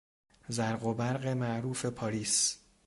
زرق 0.49 0.85
و 0.85 0.93
برق 0.93 1.27
معروف 1.27 1.85
پاریس 1.85 2.57